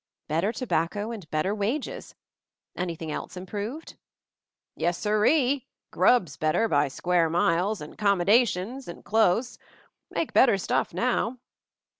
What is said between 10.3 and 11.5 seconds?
better stuff now.